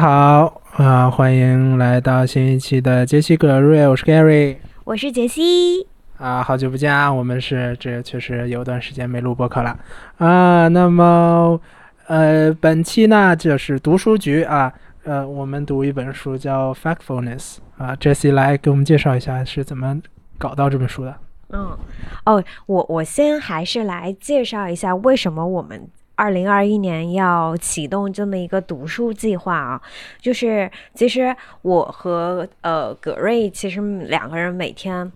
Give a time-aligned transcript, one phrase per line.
[0.00, 9.76] 好啊，欢迎来到新一期的杰西葛瑞，我是 Gary，我是杰西啊，好久不见啊，我们是这确实有段时间没录播客了
[10.18, 10.68] 啊。
[10.68, 11.60] 那么
[12.06, 14.72] 呃，本期呢就是读书局啊，
[15.02, 20.00] 呃，我们读一本书叫《Factfulness》啊，杰西来给我们介绍一下是怎么
[20.38, 21.12] 搞到这本书的。
[21.48, 21.76] 嗯，
[22.24, 25.90] 哦，我我先还是来介绍一下为什么我们。
[26.18, 29.80] 二零二一年要启动这么一个读书计划啊，
[30.20, 35.12] 就是其实我和呃葛瑞其实两个人每天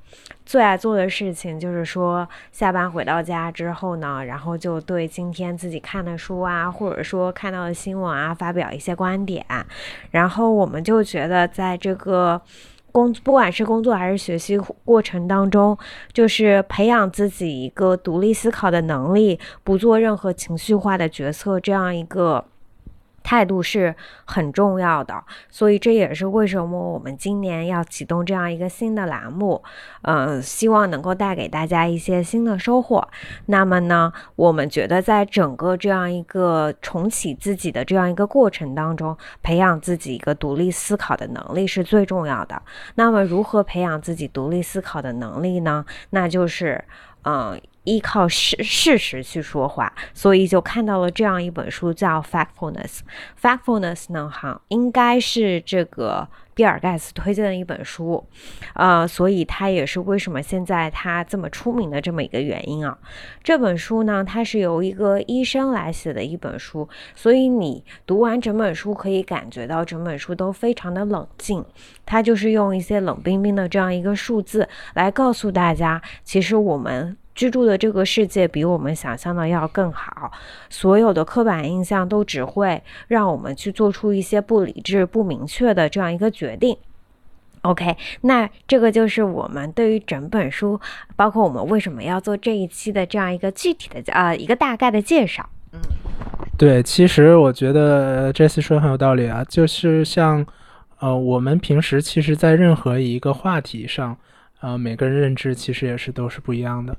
[0.47, 9.45] 最爱做的事情就是说下班回到家之后呢，然后就对今天自己看的书啊，或者说看到的新闻啊发表一些观点，
[10.13, 12.41] 然后我们就觉得在这个。
[12.93, 15.77] 工不管是工作还是学习过程当中，
[16.13, 22.45] 就是培养自己一个独立思考的能力，不做任何情绪化的决策，这样一个。
[23.23, 23.95] 态度是
[24.25, 29.63] 很重要的，所以这也是为什么我们今年要启动这样一个新的栏目，
[30.03, 33.07] 嗯，希望能够带给大家一些新的收获。
[33.47, 42.61] 那么呢，我们觉得在整个这样一个重启自己的这样一个过程当中，培养自己一个独立思考的能力是最重要的。
[42.95, 45.85] 那么，如何培养自己独立思考的能力呢？
[46.11, 46.85] 那就是，
[47.25, 47.61] 嗯。
[47.85, 53.01] 依靠事事实去说话，所以就看到了这样一本书，叫《Factfulness》。
[53.41, 58.25] Factfulness 呢，哈，应该是这个比尔盖茨推荐的一本书，
[58.75, 62.97] 呃，所以它也是为什么现在他这么出名的这么一个原因啊。
[63.43, 71.65] 这本书呢，它是由一个医生来写的一本书，所以你读完整本书可以感觉到整本书都非常的冷静。
[72.07, 77.17] 他就是用一些冷冰冰的这样一个数字来告诉大家，其实我们。
[77.35, 80.31] 居住的这个世界比我们想象的要更好，
[80.69, 86.77] 所有的刻板印象都只会让我们去做出一些不理智、不明确的这样一个决定。
[87.63, 90.81] OK，那这个就是我们对于整本书，
[91.15, 95.49] 包括我们为什么要做这一期的这样一个具体的呃一个大概的介绍。
[95.73, 95.79] 嗯，
[96.59, 100.45] 对，其实我觉得这次说的很有道理啊，就是像
[100.99, 104.17] 呃我们平时其实，在任何一个话题上，
[104.61, 106.97] 呃每个人认知其实也是都是不一样的。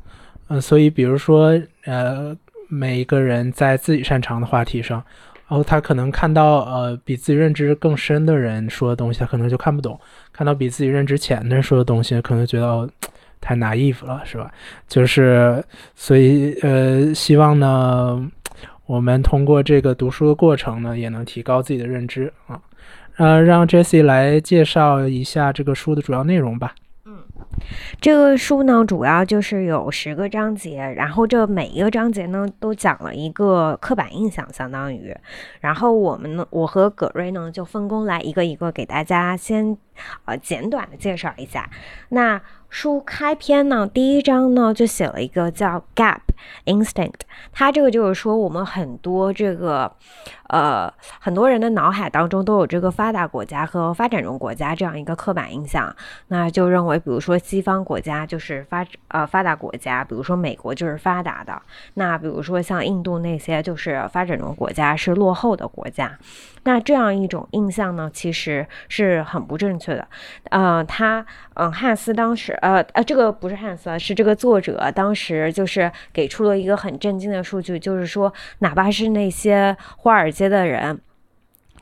[0.48, 2.36] 嗯，所以比如说，呃，
[2.68, 5.04] 每一个人在自己擅长的话题上，
[5.48, 9.96] 然后他可能看到呃比自己认知更深的人说的东西，他可能就看不懂；
[10.32, 12.90] 看到比自己认知浅的人说的东西，可能觉得哦、
[13.40, 14.52] 太 naive 了，是吧？
[14.88, 15.64] 就是
[15.96, 18.30] 所以呃，希望呢，
[18.86, 22.60] 我们通过这个读书的过程呢，也能提高自己的认知啊。
[23.18, 26.74] 呃，让 Jessie 来介绍一下这个书的主要内容吧。
[28.02, 35.16] 这个书呢，主要就是有十个章节，然后这每一个章节呢，都讲了一个刻板印象，相当于。
[35.62, 39.78] 然后我们呢，我和葛瑞呢，就分工来一个一个给大家先，
[40.26, 41.70] 呃，简短的介绍一下。
[42.10, 46.20] 那书开篇呢，第一章呢，就写了一个叫 Gap
[46.66, 47.22] Instinct，
[47.52, 49.92] 它这个就是说我们很多这个。
[50.50, 55.96] 呃，很多人的脑海当中都有这个发达国家和发展中国家这样一个刻板印象，
[56.28, 61.60] 那就认为，比如说西方国家就是发呃发达国家，比如说美国就是发达的，
[61.96, 66.20] 那比如说像印度那些就是发展中国家是落后的国家，
[66.64, 70.08] 那这样一种印象呢，其实是很不正确的。
[70.52, 80.48] 呃，他嗯，汉斯当时呃呃，这个不是汉斯，是这个作者当时就是给给出了一个很震惊的数据，就是说，哪怕是那些华尔街。
[80.54, 81.02] 的人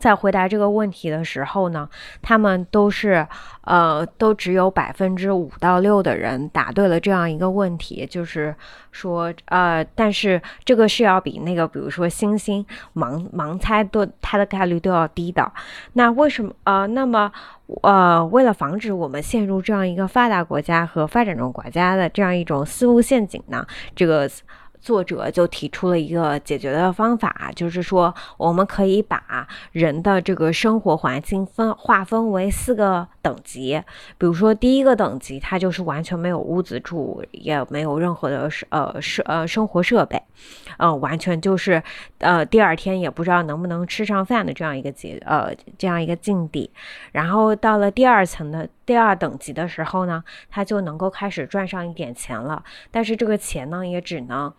[0.02, 1.88] 在回答这个问题的时候呢，
[2.24, 3.26] 他们都是
[3.62, 8.54] 呃，都只有百分之五到六的人答对了这样一个问题，就是
[8.92, 15.50] 说呃，但是这个是要比那个比如说星星盲盲猜都它的概率都要低的。
[15.94, 17.32] 那为什么呃，那么
[17.84, 24.28] 呃，为了防止我们陷入这样一个发达国家和发展中国家的这样一种思路陷阱呢，这个。
[24.82, 33.82] 作者就提出了一个解决的方法，就是说我们可以把人的这个生活环境分划分为四个等级。
[34.18, 40.22] 比如说第一个等级，它就是完全没有屋子住，也没有任何的呃设呃生活设备，
[40.78, 41.82] 嗯，完全就是
[42.18, 46.72] 呃第二天也不知道能不能吃上饭的这样一个节呃这样一个境地。
[47.12, 54.52] 然后到了第二层的第二等级的时候呢，他就能够开始赚上一点钱了，但是这个钱呢也只能。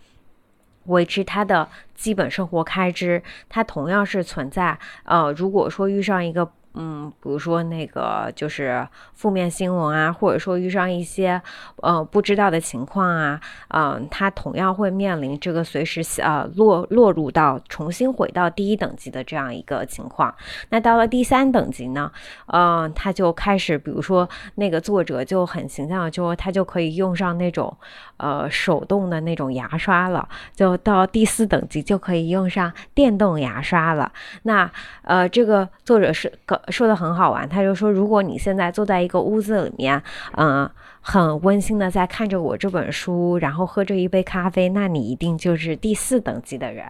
[0.86, 4.78] 维持他的基本生活开支，他同样是存在。
[5.04, 11.40] 呃，如果说遇上一个嗯，比如说那个就是负面新闻啊，或者说遇上一些
[11.82, 13.38] 呃不知道的情况啊，
[13.68, 20.34] 嗯，他同样会面临这个随时呃落落入到重新回到第一等级的这样一个情况。
[20.70, 22.10] 那到了第三等级呢，
[22.46, 27.76] 嗯，他就开始，比如说那个作者就很形象，就说他就可以用上那种
[28.16, 34.10] 呃手动的那种牙刷了，就到第四等级就可以用上电动牙刷了。
[34.44, 34.70] 那
[35.02, 36.61] 呃，这个作者是个。
[36.68, 40.02] 说的很好玩，他就说，如果你现在坐在一个屋子里面，
[40.36, 40.68] 嗯。
[41.04, 46.86] 很温馨的在看着我这本书，然后喝着一杯咖啡，那你一定就是第四等级的人。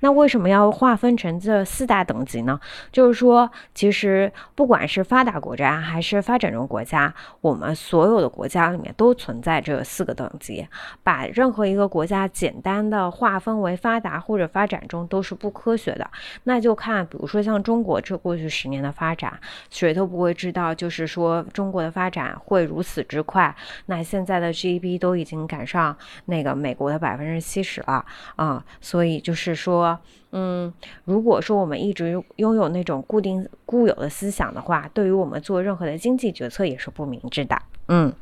[0.00, 2.60] 那为什么要划分成这四大等级呢？
[2.90, 10.66] 就是说，其实不管是发达国家还是发展中国家，我们所有的国家里面都存在这四个等级。
[11.04, 16.10] 把任何一个国家简单的划分为发达或者发展中都是不科学的。
[16.42, 19.32] 那就看，比如说像中国这过去十年的发展，
[19.70, 23.51] 谁都不会知道，就是说中国的发展会如此之快。
[23.86, 25.96] 那现在的 GDP 都已经赶上
[26.26, 28.04] 那个美国的百分之七十了
[28.36, 29.98] 啊，所以就是说，
[30.32, 30.72] 嗯，
[31.04, 37.60] 如果说我们一直拥有那种固定固有的思想的话，对于我们做任何的经济决策也是不明智的。
[37.88, 38.12] 嗯，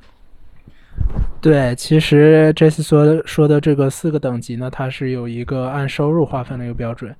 [1.40, 7.14] 对，其实这次说说的这个四个等级呢，它是有一个按收入划分的一个标准。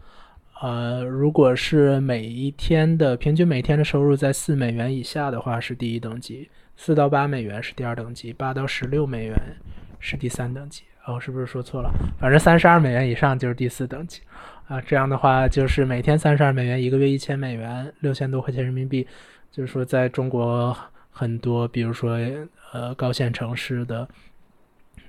[0.63, 6.51] 呃，如果是每一天的平均每天的收入在四美元以下的话，是第一等级。
[6.83, 9.37] 四到八美元是第二等级，八到十六美元
[9.99, 10.83] 是第三等级。
[11.05, 11.93] 哦，是不是说错了？
[12.19, 14.23] 反正三十二美元以上就是第四等级。
[14.67, 19.07] 啊，这样的话就是每天三十二美元，一个月一千美元，六千多块钱人民币。
[19.51, 20.75] 就是说，在中国
[21.11, 22.19] 很多，比如说
[22.73, 24.09] 呃高线城市的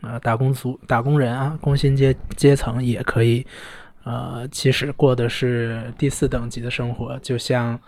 [0.01, 3.47] 呃打工族、打工人啊，工薪阶阶层也可以，
[4.03, 7.79] 呃，其实过的是第四等级的生活，就像。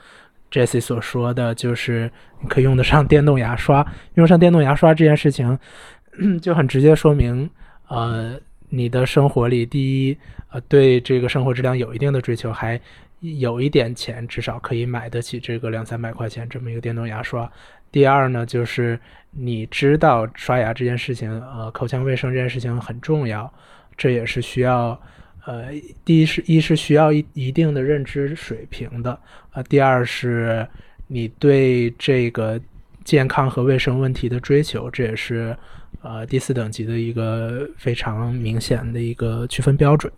[0.54, 3.84] Jesse 所说的就是你可以用得上电动牙刷，
[4.14, 5.58] 用上电动牙刷这件事情
[6.40, 7.50] 就很直接说明，
[7.88, 8.40] 呃，
[8.70, 10.16] 你的生活里，第一，
[10.52, 12.80] 呃，对这个生活质量有一定的追求，还
[13.22, 17.52] 有一点钱，至少可以买得起这个两三百块钱这么一个电动牙刷。
[17.92, 19.00] 第二呢，就是
[19.32, 23.52] 你知道刷牙这件事情，呃，口腔卫生这件事情很重要，
[23.98, 25.02] 这也是需要。
[25.45, 25.72] 呃，
[26.06, 29.19] 第一是一是需要一一定的认知水平的，
[29.51, 30.66] 呃，第二是
[31.07, 32.60] 你对这个
[33.04, 35.56] 健康和卫生问题的追求，这也是
[36.01, 40.12] 呃第四等级的一个非常明显的一个区分标准。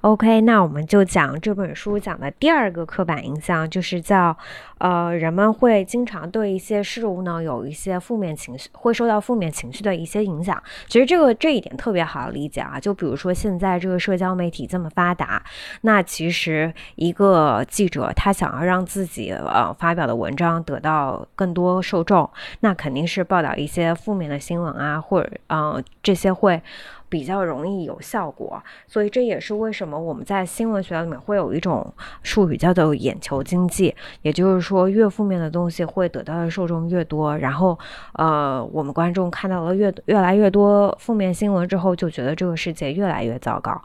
[0.00, 4.36] OK，那我们就讲这本书讲的第二个刻板印象，就是叫，
[4.78, 10.60] 呃，人们会经常对一些事物呢有一些负面情绪，会受到负面情绪的一些影响。
[10.86, 15.42] 其实这个这一点特别好理解啊，就比如说现在这个社交媒体这么发达，
[15.82, 22.28] 那其实一个记者他想要让自己呃发表的文章得到更多受众，
[22.60, 26.62] 那肯定是报道一些负面的新闻啊，或者嗯这些会。
[27.08, 37.78] 比较容易有效果，所以这也是为什么我们在新闻学里面会有一种术语叫做“眼球经济”，也就是说，越负面的东西会得到的受众越多，然后，
[38.12, 43.80] 呃，我们观众看到了越越来越多负面新闻之后，就觉得这个世界越来越糟糕，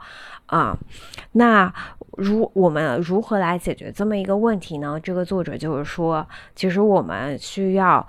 [0.47, 0.77] 啊，
[1.31, 1.73] 那
[2.17, 4.99] 如我们如何来解决这么一个问题呢？
[5.01, 8.05] 这个作者就是说，其实我们需要。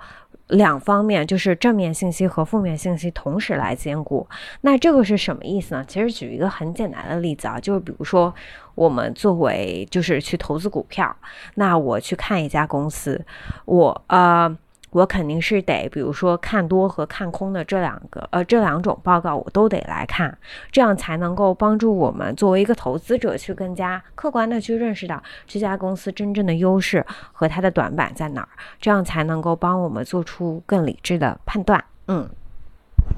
[0.47, 4.27] 两方面就是正面信息和负面信息同时来兼顾，
[4.61, 5.83] 那这个是什么意思呢？
[5.87, 8.33] 其实举一个很简单的例子啊，就是比如说
[8.75, 11.15] 我们作为就是去投资股票，
[11.55, 13.25] 那我去看一家公司，
[13.65, 14.57] 我呃。
[14.95, 20.37] 我肯定是得，比如说看多和看空的这两个，呃，这两种报告我都得来看，
[20.71, 28.47] 这样才能够帮助我们作为一个投资者去更加客观的去认识到这家公司真正的优势和它的短板在哪儿，
[28.79, 31.83] 这样才能够帮我们做出更理智的判断。
[32.07, 32.29] 嗯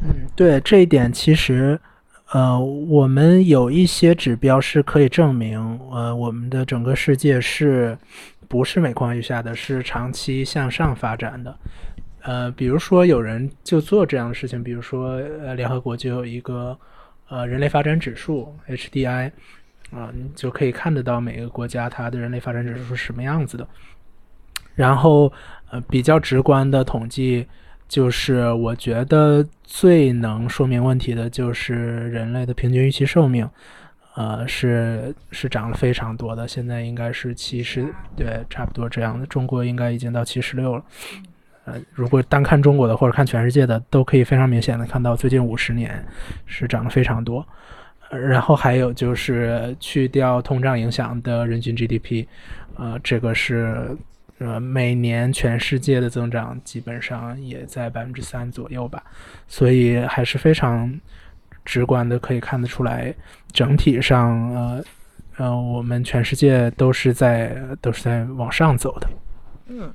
[0.01, 1.79] 嗯，对这一点，其实
[2.31, 7.95] 呃，我们有一些指标是可以证明，呃，我们的整个世界是。
[8.47, 11.57] 不是每况愈下的，是长期向上发展的。
[12.21, 15.11] 呃，比如说有人就做这样的事情，比如说
[15.41, 16.77] 呃，联合国就有一个
[17.29, 19.31] 呃人类发展指数 HDI
[19.91, 23.67] 啊，你就可以看得到每个国家它的人类发展指数是什么样子的。
[24.75, 25.31] 然后
[25.71, 27.47] 呃，比较直观的统计
[27.87, 33.49] 就是，我觉得最能说明问题的就是人类的平均预期寿命。
[34.17, 39.23] 呃，是是涨了非常多的，现在应该是七十，对，差不多这样的。
[39.27, 40.83] 中国应该已经到七十六了。
[41.65, 46.03] 呃，如果单看中国的或者看全世界的，都可以非常明显的看到，最近五十年
[46.47, 47.47] 是涨了非常多。
[48.09, 52.25] 然后还有就是去掉通胀影响的人均 GDP，
[52.75, 53.95] 呃，这个是
[54.39, 59.03] 呃每年全世界的增长基本上也在百分之三左右吧，
[59.47, 60.99] 所以还是非常
[61.67, 63.13] 直观的可以看得出来，
[63.51, 64.83] 整体上呃
[65.37, 69.07] 呃我们全世界都是在都是在往上走的。
[69.67, 69.93] 嗯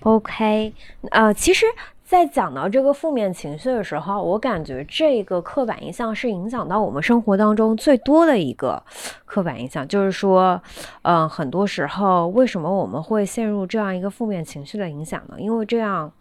[0.00, 0.74] ，OK，
[1.10, 1.64] 呃，其实。
[2.06, 8.80] 在讲到这个负面情绪的时候，我感觉这个刻板印象是影响到我们生活当中最多的一个
[9.24, 10.62] 刻板印象，就是说，
[11.02, 15.36] 嗯，很多时候为什么我们会陷入这样一个负面情绪的影响呢？
[15.38, 16.12] 因为这样。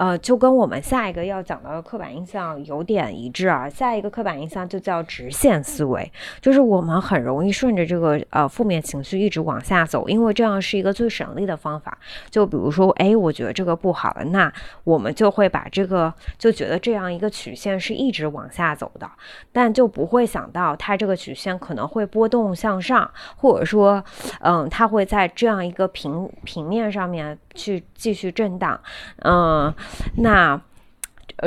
[0.00, 3.68] 呃，就跟我们下一个要讲到的刻板印象有点一致啊。
[3.68, 11.98] 下一个刻板印象就叫直线思维，就是我们很容易顺着这个呃负面情绪一直往下走，因为这样是一个最省力的方法。
[12.30, 14.50] 就比如说，哎，我觉得这个不好了，那
[14.84, 19.06] 我们就会把这个就觉得这样一个曲线是一直往下走的，
[19.52, 24.02] 但就不会想到它这个曲线可能会波动向上，或者说，
[24.40, 28.80] 嗯，它会在这样一个平平面上面去继续震荡，
[29.18, 29.70] 嗯。
[30.16, 30.60] 那，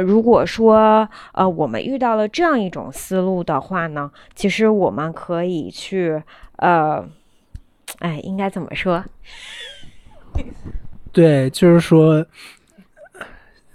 [0.01, 6.21] 如果说，呃，我们遇到了这样一种思路的话呢，其实我们可以去，
[6.57, 7.07] 呃，
[7.99, 9.03] 哎，应该怎么说？
[11.11, 12.25] 对，就是说，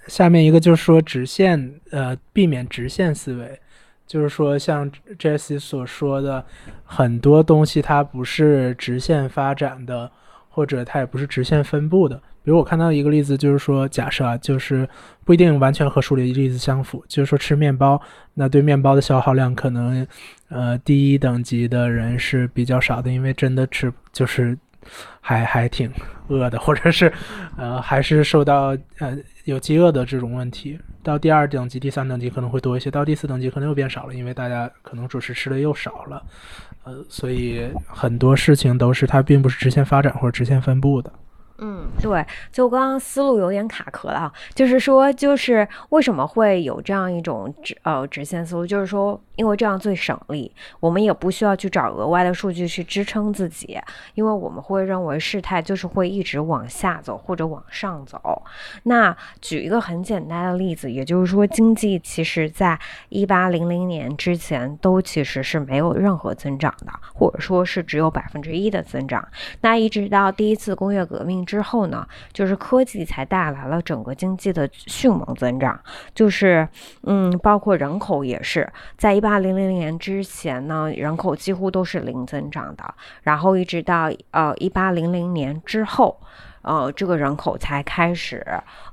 [0.08, 3.60] 下面一个就是说直线，呃，避免直线思维，
[4.06, 6.44] 就是说像 Jesse 所说的，
[6.84, 10.10] 很多东西它不是直线发展的，
[10.58, 12.16] 或者它也不是直线分布的。
[12.42, 14.88] 比如我看到一个例子，就是说，假设啊，就是
[15.24, 17.04] 不一定完全和书里例子相符。
[17.06, 18.00] 就是说，吃面包，
[18.34, 20.04] 那对面包的消耗量可能，
[20.48, 24.58] 呃，低一等级的人是比较少的，因为真的吃就是
[25.20, 25.88] 还还挺
[26.26, 27.12] 饿的，或者是
[27.56, 29.16] 呃还是受到呃
[29.50, 30.78] 有饥饿的这种问题。
[31.02, 36.22] 到第二等级、第三等级可能会多一些，到第四等级可能又变少了，因为大家可能主食吃的又少了。
[36.84, 41.10] 呃，所以很多事情都是它并不是直线发展或者直线分布的。
[41.58, 49.20] 嗯，对，就刚刚思路有点卡壳了，就是说，就是为什么会有这样一种直呃直线思路，就是说。
[49.38, 53.78] 因为这样最省力，我们也不需要去找额外的数据去支撑自己，
[54.14, 58.42] 因为我们会认为事态就是会一直往下走或者往上走。
[58.82, 62.76] 那举一个很简单的例子，也就是说，经济其实在
[63.10, 69.24] 一八零零年之前都其实是没有任何增长的，或者说是只有百分之一的增长。
[69.60, 75.80] 那一直到第一次工业革命之后呢，就是科技才带来了整个经济的迅猛增长，
[76.14, 76.68] 就是
[77.04, 79.38] 嗯，包括人口也是在一八。
[79.38, 86.20] 零零年之前呢，人口几乎都是零增长的，然后一直到呃一八零零年之后，
[86.62, 88.44] 呃，这个人口才开始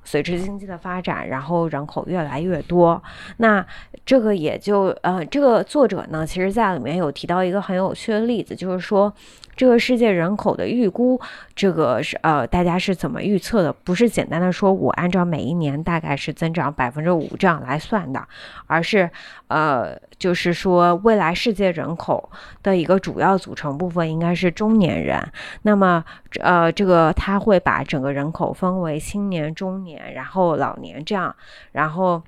[0.06, 3.04] 随着经济的发展，然后人口越来越多。
[3.38, 3.66] 那
[4.06, 9.14] 这个也就呃，这个作者呢，其实在里面有提到一个很有趣的例子，就是说。
[9.58, 11.18] 这个世界人口的预估，
[11.56, 13.72] 这个是呃，大家是怎么预测的？
[13.72, 18.22] 不是简单的说，我按照每一年大概是增长百分之五这样来算的，
[18.68, 19.10] 而是
[19.48, 22.30] 呃，就是说未来世界人口
[22.64, 25.26] 的一个主要组成部分应该是中年人。
[25.62, 26.04] 那么
[26.42, 31.36] 呃，这个他会把整个人口分为青年、中年，然后老年这样，
[31.72, 32.22] 然后。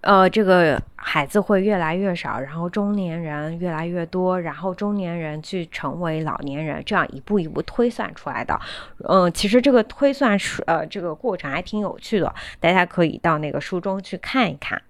[0.00, 8.58] 呃，这个孩子会越来越少，然后中年人越来越多，然后中年人去成为老年人，这样一步一步推算出来的。
[9.06, 14.80] 嗯，其实这个推算是呃这个过程还挺有趣的，大家可以到那个书中去看一看。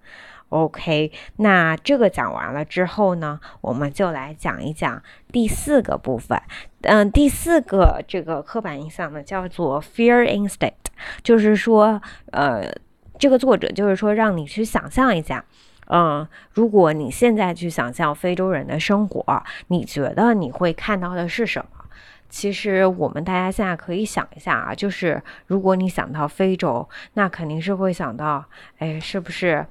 [0.51, 6.41] OK，那这个讲完了之后呢，我们就来讲一讲第四个部分。
[6.83, 10.91] 嗯，第四个这个刻板印象呢叫做 Fear Instinct，
[11.21, 12.71] 就是说呃。
[13.19, 15.45] 这个作者就是说，让你去想象一下，
[15.89, 21.85] 嗯，如果你现在去想象非洲人的生活，你觉得你会看到的是什么？
[22.29, 28.43] 其实我们大家现在可以想一下啊，就是如果你想到非洲，那肯定是会想到，
[28.79, 29.63] 哎，是不是，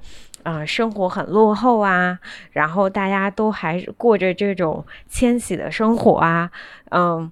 [0.44, 2.18] 嗯，生活很落后啊？
[2.52, 6.50] 然后大家都还过着这种迁徙的生活啊，
[6.90, 7.30] 嗯。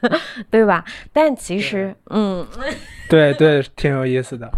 [0.50, 0.84] 对吧？
[1.12, 2.46] 但其实，嗯，
[3.08, 4.48] 对对，挺有意思的。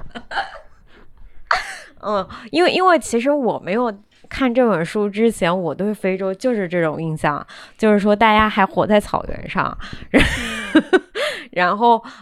[2.03, 3.91] 嗯，因为因为其实我没有
[4.29, 7.47] 看这本书之前，我对非洲就是这种印象，
[7.79, 9.77] 就是说大家还活在草原上，
[10.11, 11.01] 然后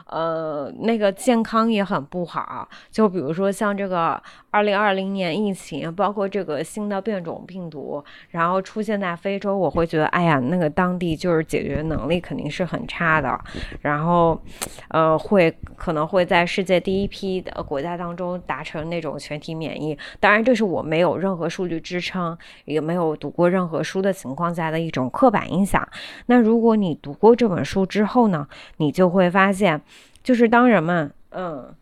[0.07, 2.69] 呃，那个健康也很不好。
[2.91, 4.21] 就比如说像这个
[4.51, 13.39] 二零二零年疫情，包括这个新的变种病毒，然后出现在非洲，我会觉得，哎呀，那个当地就是解决能力肯定是很差的。
[13.83, 14.41] 然后，
[14.89, 19.97] 呃，会可能会在世界第一批的国家当中达成那种全体免疫。
[20.21, 25.87] 当然，这是我没有任何数据支撑，也没有读过任何书的情况下的一种刻板印象。
[26.27, 28.47] 那如果你读过这本书之后呢，
[28.79, 29.81] 你就会会发现，
[30.23, 31.75] 就是当人们嗯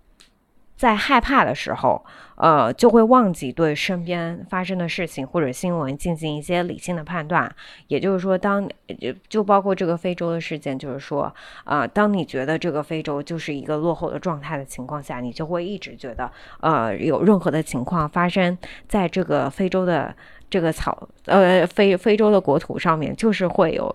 [0.77, 2.05] 在害怕的时候，
[2.37, 7.51] 呃，就会忘记对身边发生的事情或者新闻进行一些理性的判断。
[7.89, 8.69] 也就是说，当
[9.01, 20.15] 就就包括这个非洲的事件，就是说，啊，当你觉得这个非洲就是一个落后的状态的情况下，你就会一直觉得，呃，有任何的情况发生在这个非洲的。
[20.49, 23.93] 这个草呃非非洲的国土上面，就是会有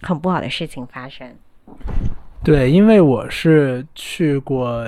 [0.00, 1.36] 很不好的事情发生。
[2.42, 4.84] 对，因为我是去过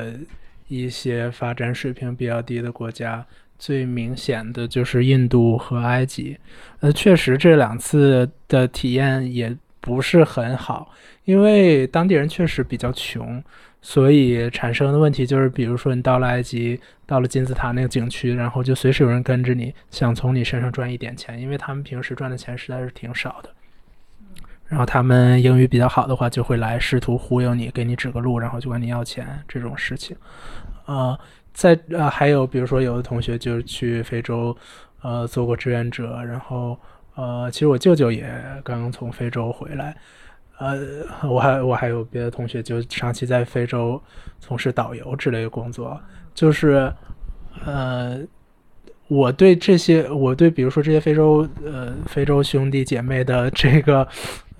[0.68, 3.24] 一些发展水平比较低的国家，
[3.58, 6.36] 最明显的就是印度和埃及。
[6.80, 10.90] 呃，确实这两次的体验也不是很好，
[11.24, 13.42] 因为当地人确实比较穷。
[13.84, 23.50] 所以产生的问题就是，比如说你到了埃及，到了金字塔那个景区，然后就随时有人跟着你，想从你身上赚一点钱，因为他们平时赚的钱实在是挺少的。
[24.72, 30.16] 然后他们英语比较好的话，就会来试图忽悠你，给你指个路，然后就管你要钱这种事情。
[30.86, 31.18] 呃，
[31.52, 34.56] 在呃还有比如说有的同学就是去非洲，
[35.02, 36.78] 呃做过志愿者，然后
[37.16, 38.24] 呃其实我舅舅也
[38.64, 39.94] 刚刚从非洲回来。
[40.58, 40.78] 呃，
[41.28, 44.02] 我还我还有别的同学，就长期在非洲
[44.40, 46.00] 从事导游之类的工作。
[46.34, 46.90] 就是，
[47.66, 48.20] 呃，
[49.08, 54.06] 我对这些，我对比如说这些非洲呃非洲兄弟姐妹的这个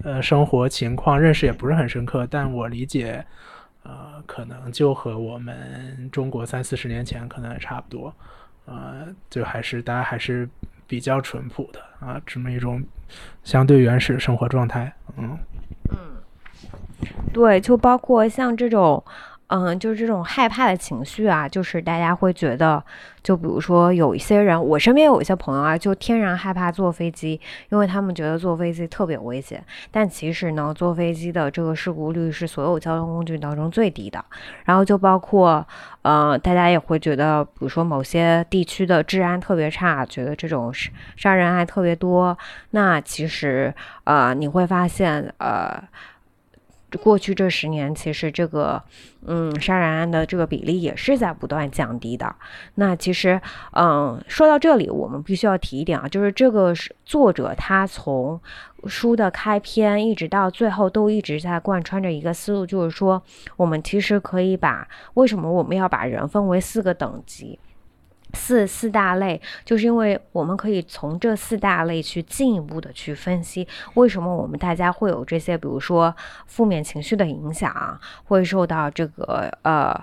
[0.02, 3.25] 呃生活情况认识也不是很深刻，但我理解，
[3.82, 8.14] 呃，可能就和我们中国三四十年前可能也差不多，
[8.66, 10.49] 呃，就还是大家还是
[10.87, 12.82] 比较淳朴的啊，这么一种
[13.44, 15.38] 相对原始生活状态，嗯。
[17.32, 19.02] 对，就包括像这种，
[19.54, 22.82] 嗯，就是这种害怕的情绪啊，就是大家会觉得，
[23.23, 29.62] 就比如说有一些人，我身边有一些朋友啊，就天然害怕坐飞机，因为他们觉得坐飞机特别危险。
[29.90, 34.25] 但其实呢，坐飞机的这个事故率是所有交通工具当中最低的。
[34.64, 35.66] 然后就包括，
[36.00, 40.73] 呃，大家也会觉得，比如说某些地区的治安特别差，觉得这种
[41.14, 42.38] 杀人案特别多。
[42.71, 45.82] 那其实，呃，你会发现，呃。
[46.99, 48.82] 过去这十年，其实这个，
[49.26, 52.35] 嗯，杀人案的这个比例也是在不断降低的。
[52.74, 53.40] 那其实，
[53.72, 56.74] 嗯，说到这里，我们必须要提一点啊，就是这个
[57.05, 58.40] 作者他从
[58.87, 63.22] 书的开篇一直到最后都一直在贯穿着一个思路，就是说，
[63.57, 67.59] 我们其实可以把为什么我们要把人分为四个等级。
[68.35, 76.14] 四四大类，就是因为我们可以从这四大类去进一步的去分析，为什么我们大家会有这些，比如说
[76.47, 79.95] 负面情绪的影响，会受到这个呃，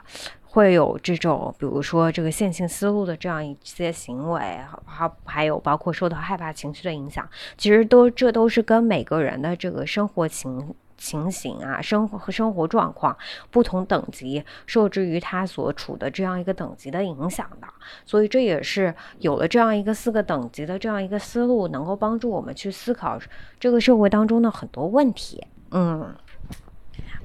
[0.43, 10.75] 会有这种，比如说这个线性思路的这样一些行为，还还有包括受到害怕情绪的影响，其实都这都是跟每个人的这个生活情。
[10.99, 13.17] 情形啊，生活和生活状况
[13.49, 17.67] 不同等级，受制于他所处的这样一个等级的影响的，
[18.05, 23.17] 所以这也是有了这样一个四个等级的这样一个思路，能够帮助我们去思考
[23.59, 25.41] 这个社会当中的很多问题。
[25.71, 26.13] 嗯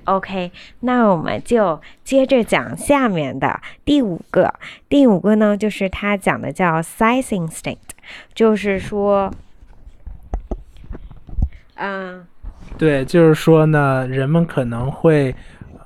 [0.04, 4.54] ，OK，那我们就接着讲下面的第五个，
[4.88, 7.78] 第五个呢，就是他讲的叫 size instinct，
[8.32, 9.32] 就是说，
[11.74, 12.26] 嗯。
[12.76, 15.34] 对，就是说呢，人们可能会，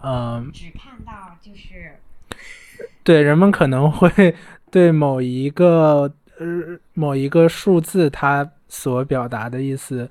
[0.02, 1.98] 嗯，只看到就是，
[3.02, 4.34] 对，人们可能会
[4.70, 10.10] 对某一个呃某一个数字它所表达的意思，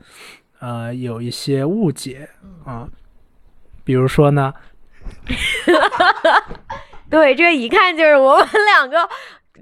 [0.59, 2.29] 呃，有一些误解
[2.63, 2.87] 啊，
[3.83, 4.53] 比如说呢，
[7.09, 9.09] 对，这一看就是我们两个。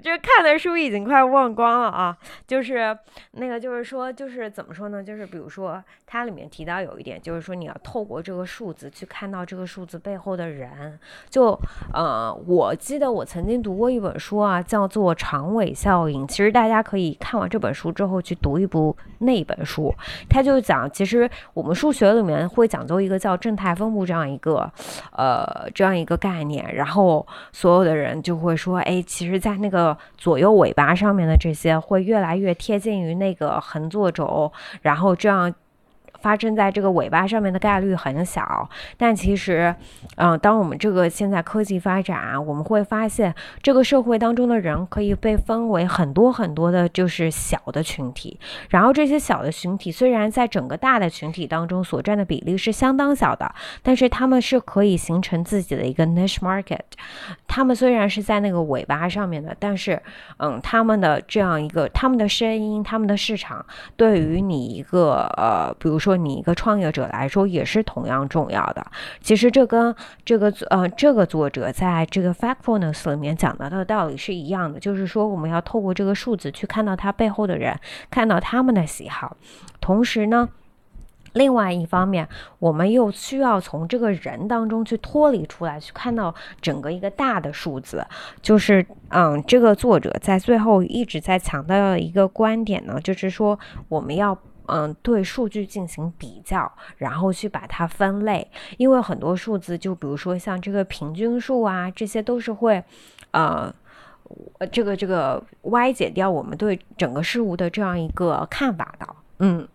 [0.02, 2.16] 就看的书已经快忘光了啊！
[2.46, 2.96] 就是
[3.32, 5.02] 那个，就是说，就是怎么说呢？
[5.02, 10.98] 就是比如说，它里面提到有一点，就是说你要透过这个数字去看到这个数字背后的人。
[11.28, 11.58] 就
[11.92, 16.22] 呃，我记得我曾经读过一本书啊，叫做《长尾效应》。
[16.26, 19.94] 其实大家可以看完这本书之后去读一部那本书，
[20.28, 24.70] 它就讲，其实我们数学里面会讲究一个叫正态分布这样一个
[25.12, 29.85] 呃这样一个概念，然后所有的人就会说，哎，其实，在那个
[30.16, 35.52] 左右尾巴上面的这些会越来越贴近于那个横坐轴，然后这样，
[36.20, 38.68] 发生在这个尾巴上面的概率很小。
[38.96, 39.74] 但其实，
[40.16, 48.38] 嗯，当我们这个现在科技发展，我们会发现这个社会当中的人可以被分为很多很多的，就是小的群体。
[48.70, 56.80] 然后这些小的群体虽然在整个大的群体当中所占的比例是相当小的，但是他们是可以形成自己的一个 niche market。
[57.46, 60.00] 他们虽然是在那个尾巴上面的，但是，
[60.36, 63.64] 嗯，他们的这样一个他们的声音，他们的市场，
[63.96, 68.86] 对于你一个呃，比如说说你一个创业者来说，也是同样重要的。
[69.20, 69.92] 其实这跟
[70.24, 77.76] 这个呃这个作者在这个 factfulness 里面讲到的道理是一样的，就是说我们要透过这个数字去看到他背后的人，
[78.08, 79.36] 看到他们的喜好，
[79.80, 80.48] 同时呢。
[81.32, 82.26] 另外一方面，
[82.58, 88.02] 我们又需要从这个人当中去脱离出来，去看到整个一个大的数字。
[88.40, 93.58] 就是，嗯，这个作者在最后一直在强调的一个观点呢，就是说
[93.90, 98.50] 我们要，嗯，对数据进行比较，然后去把它分类。
[98.76, 102.82] 因为很多数字，就比如说像这个平均数啊，这些都是会，
[103.30, 103.72] 呃，
[104.70, 109.06] 这个这个歪解掉我们对整个事物的这样一个看法的，
[109.38, 109.66] 嗯。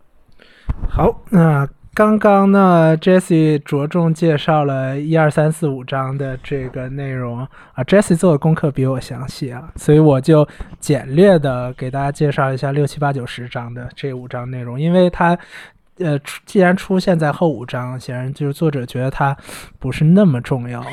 [0.89, 1.67] 好，那
[2.02, 7.48] 刚刚呢，Jesse 着重介绍了一二三四五章的这个内容啊
[7.84, 10.48] ，Jesse 做的功课比我详细啊，所以我就
[10.80, 15.38] 简略的给大家介绍一下六七八九十章的这五章内容，因为它。
[16.00, 19.38] 呃，既然出现在后五章，显然就是作者觉得它
[19.78, 20.84] 不是那么重要。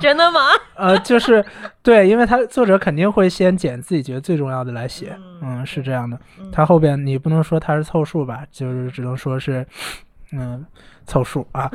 [0.00, 0.40] 真的吗？
[0.76, 1.44] 呃，就是
[1.82, 5.14] 对，因为他作者肯定会先捡自己觉得最重要的来写。
[5.42, 6.18] 嗯，是这样的。
[6.50, 9.66] 他后边你不能说他是凑数吧，就是只能说是
[10.32, 10.64] 嗯
[11.06, 11.70] 凑数啊。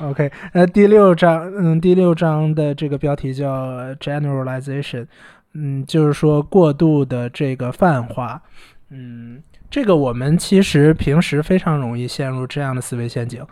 [0.00, 3.48] OK，呃，第六章，嗯，第六章的这个标题叫
[3.94, 5.06] generalization，
[5.52, 8.42] 嗯，就是说过度的这个泛化，
[8.90, 9.42] 嗯。
[9.70, 13.44] 这个我们其实平时非常容易陷入这样的思维陷阱，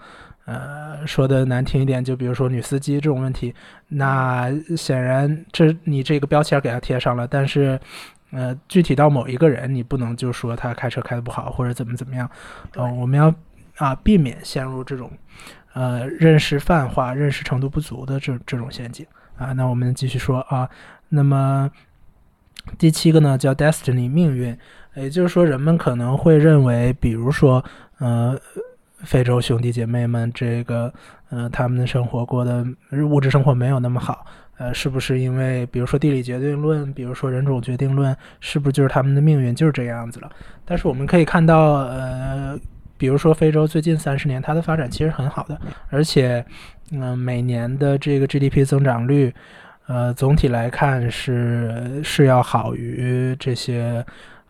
[0.44, 3.52] 呃，说的难听一点，就比如说女司机这种问题，
[3.88, 7.80] 那显然这你这个标签给它贴上了，但是，
[8.32, 12.28] 呃，具体到某一个人，你不能就说他开车开的不好或者怎么怎么样，
[12.76, 13.32] 嗯，我们要
[13.76, 15.10] 啊避免陷入这种，
[15.74, 19.52] 呃，认识泛化、认识程度不足的这这种陷阱啊。
[19.52, 20.68] 那我们继续说啊，
[21.08, 21.70] 那么
[22.76, 24.58] 第七个呢叫 destiny 命运。
[24.94, 27.64] 也就是说，人们可能会认为，比如说，
[27.96, 28.38] 呃，
[28.98, 30.92] 非洲兄弟姐妹们，这个，
[31.30, 32.62] 呃，他们的生活过的
[33.08, 34.26] 物质生活没有那么好，
[34.58, 40.30] 呃，是不是因为，比如说地理决定论，比如说人种决定论，是不是就是他们的命运就是这样子了？
[40.64, 42.58] 但是我们可以看到，呃，
[42.96, 45.60] 比如说非洲最近三十年，它的发展其实很好的，
[45.90, 46.44] 而且，
[46.90, 49.34] 嗯，每年的这个 GDP 增长率，
[49.86, 54.04] 呃，总体来看是是要好于这些。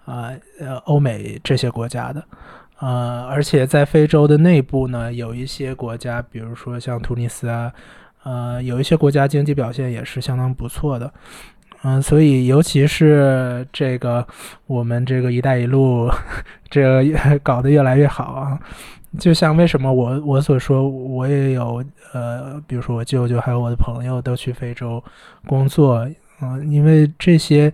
[0.04, 2.24] 啊，呃，欧美这些国家的，
[2.80, 7.72] 呃，而且在非洲的内部呢，有一些国家，比如说像突尼斯啊，
[8.24, 11.12] 呃，有一些国家经济表现也是相当不错的，
[11.82, 14.26] 嗯，所以尤其是这个
[14.66, 16.10] 我们这个“一带一路”
[16.70, 17.04] 这
[17.42, 18.58] 搞得越来越好啊，
[19.18, 25.02] 就像为什么我我所说，我也有呃，比如说我舅舅还有我的朋友都去非洲
[25.46, 26.08] 工作，
[26.40, 27.72] 嗯，因为这些。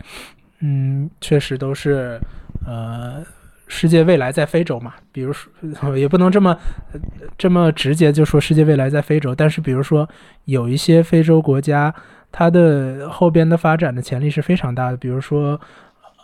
[0.61, 2.21] 嗯，确实都是，
[2.67, 3.25] 呃，
[3.69, 4.95] 世界未来在非洲嘛。
[5.13, 5.47] 比如说，
[5.97, 6.59] 也不能这么
[7.37, 9.35] 这么直接就说世界未来在非洲。
[9.35, 10.09] 但是，比如说
[10.47, 11.95] 有一些非洲国家，
[12.33, 14.97] 它的后边的发展的潜力是非常大的。
[14.97, 15.61] 比如说，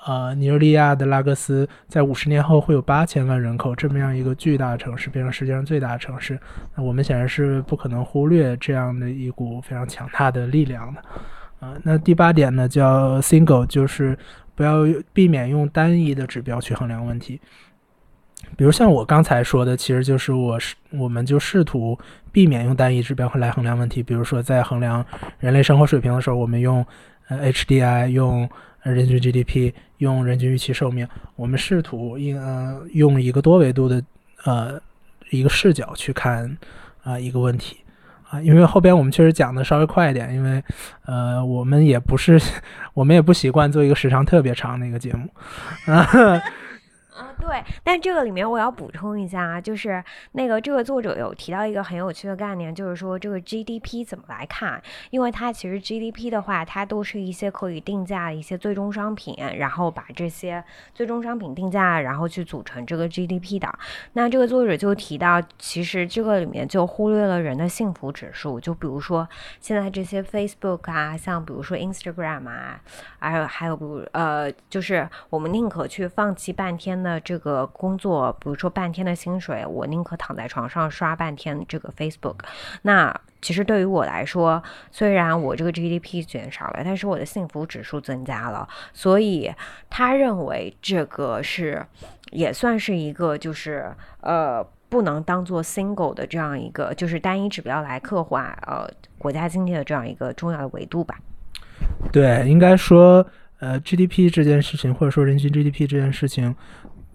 [0.06, 6.38] 呃，尼日利亚的拉各斯，在五十年后会有八千万人口，这么样一个巨大的城市，变成世界上最大的城市。
[6.74, 11.00] 那我们显然是不可能忽略这样的一股非常强大的力量的。
[11.60, 14.14] 啊，那第八点呢，叫 single，就是
[14.54, 17.40] 不要避免用单一的指标去衡量问题。
[18.56, 21.98] 比如像我刚才说的，其实就是我是，我们就试图
[22.30, 24.02] 避免用单一指标来衡量问题。
[24.02, 25.04] 比如说在衡量
[25.38, 26.84] 人类生活水平的时候，我们用
[27.28, 28.48] 呃 HDI，用
[28.82, 34.04] 人均 GDP，用人均预期寿命，我们试图用用一个多维度的
[34.44, 34.80] 呃
[35.30, 36.56] 一个视角去看
[37.02, 37.78] 啊一个问题。
[38.42, 40.62] 因为后边我们确实讲的稍微快一点，因为，
[41.06, 42.40] 呃，我们也不是，
[42.94, 45.28] 我们也不习惯做一个时长特别长的一个节目，
[45.92, 46.42] 啊。
[47.14, 50.02] 啊，对，但这个里面我要补充一下啊，就是
[50.32, 54.82] 那个这个作者有提到一个很有趣的概念，就是说这个 GDP 怎么来看？
[55.10, 63.70] 因为它其实 GDP 的话，它都是一些可以定价的一些最终商品，然后把这些最终商品定价，然后去组成这个 GDP 的。
[64.14, 69.28] 那这个作者就提到，其实这个里面就忽略了人的幸福指数，就比如说
[69.60, 72.80] 现在这些 Facebook 啊，像比如说 Instagram 啊，
[73.18, 76.94] 还有还有比如呃，就是我们宁可去放弃半天。
[76.94, 82.36] 的这这个工作，比如说半天的薪水，我宁可躺在床上刷半天这个 Facebook。
[82.82, 88.68] 那其实对于我来说，虽然我这个 GDP 减少了，但是我的幸福指数增加了。
[88.92, 89.52] 所以
[89.90, 91.84] 他认为这个是
[92.30, 101.18] 也算是一个就是呃不能当做 single 的这样一个就是单一指标来刻画呃国家经济的这样一个重要的维度吧。
[102.12, 103.26] 对，应该说。
[103.60, 106.54] 呃，GDP 这件事情，或者说人均 GDP 这件事情，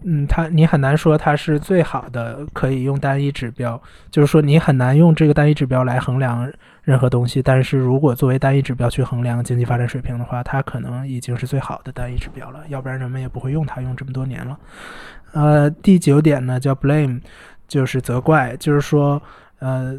[0.02, 6.50] 嗯，它你很难说它是最好的可以用单一指标，就是说你很难用这个单一指标来衡量
[6.82, 7.42] 任何东西。
[7.42, 14.58] 但是如果作为单一指标去衡量经济发展水平的话，它可能已经是最好的单一指标了，要不然人们也不会用它用这么多年了。
[15.32, 17.20] 呃，第九点呢叫 blame，
[17.68, 19.20] 就是责怪，就是说，
[19.58, 19.98] 呃，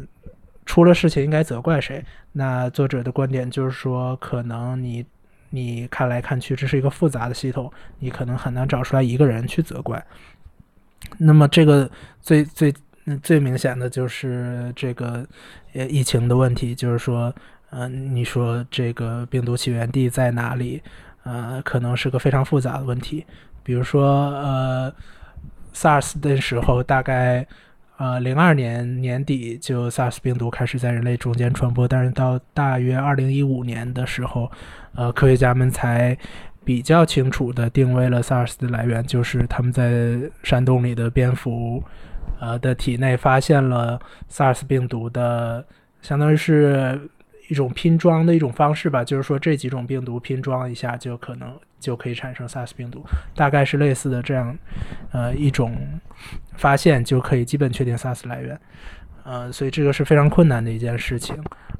[0.66, 2.04] 出了事情应该责怪谁？
[2.32, 5.06] 那作者的观点就是说，可能你。
[5.54, 10.02] 你看来看去，这是一个复杂的系统，你可能很难找出来一个人去责怪。
[11.18, 11.88] 那么，这个
[12.20, 12.74] 最最
[13.22, 15.26] 最明显的就是这个
[15.74, 17.32] 呃疫情的问题，就是说，
[17.70, 20.82] 嗯，你说这个病毒起源地在哪里？
[21.24, 23.24] 呃，可能是个非常复杂的问题。
[23.62, 24.92] 比如说，呃
[25.74, 27.46] ，SARS 的时候，大概。
[28.02, 34.50] 呃，零二年年底就 SARS 病毒开始在人类中间传播，但是到大约二零一五年的时候，
[34.96, 36.18] 呃，科学家们才
[36.64, 41.80] 比较清楚的定位了 SARS 的来源，就是他们在山洞里的蝙蝠，
[42.40, 45.64] 呃的体内发现了 SARS 病毒的，
[46.00, 47.00] 相当于是。
[47.48, 54.56] 一种拼装的一种方式吧，就是说这几种病毒拼装一下就可能就可以产生 SARS 病毒，大概是类似的这样，
[55.10, 55.76] 呃一种
[56.54, 58.58] 发现就可以基本确定 SARS 来源，
[59.24, 61.36] 呃，所以这个是非常困难的一件事情，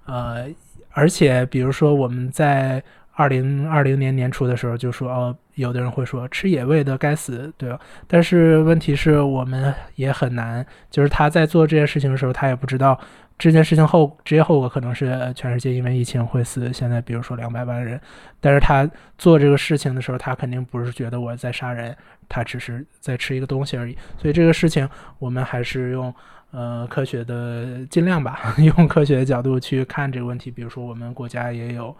[0.06, 0.46] 呃，
[0.90, 2.82] 而且比如说我们在
[3.14, 7.78] 二零二零年年初的时候就说，哦，有的人会说吃野味的该死，对吧？
[8.08, 12.98] 但是问题是我们也很难，就是他在做这件事情的时候，他也不知道。
[13.42, 18.00] 这件事情后直接后果可能是全世界因为疫情会死，现在比如说两百万人，
[18.40, 21.96] 但是他做这个事情的时候，他肯定不是觉得我在杀人，
[22.28, 23.98] 他只是在吃一个东西而已。
[24.16, 26.14] 所以这个事情我们还是用
[26.52, 30.48] 呃科学的尽量吧， 用科学的角度去看这个问题。
[30.48, 31.92] 比如说我们国家也有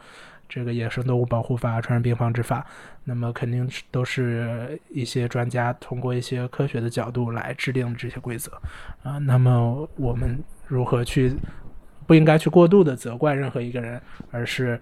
[0.48, 2.64] 这个野生动物保护法、传染病防治法，
[3.02, 8.52] 那么肯定是都是一些专家通过一些科学的角度来制定这些规则
[9.02, 9.18] 啊。
[9.18, 10.38] 那么我们。
[10.72, 11.36] 如何去
[12.06, 14.80] 不应该去过度的责怪任何一个人，而是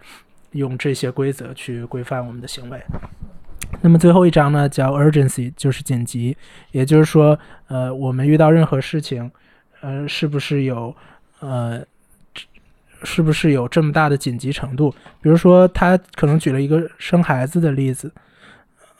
[0.52, 2.80] 用这些规则去规范我们的行为。
[3.82, 6.36] 那么最后一章呢，叫 urgency，就是紧急，
[6.70, 9.28] 也就是说，呃，我们遇到任何事情，
[9.80, 10.94] 呃，是不是有
[11.40, 11.84] 呃，
[13.02, 14.94] 是不是有这么大的紧急程度？
[15.20, 18.12] 比如说，他可能举了一个生孩子的例子，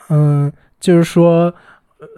[0.09, 1.55] 嗯，就是说，
[2.00, 2.09] 呃，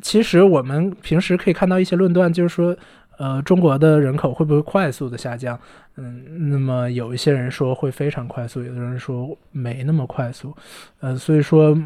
[0.00, 2.74] 其实我们平时可以看到一些论断，就是说。
[3.18, 5.58] 呃，中国的人口会不会快速的下降？
[5.96, 10.54] 嗯，那么有一些人说会非常快速，有的人说没那么快速。
[11.00, 11.76] 呃，所以说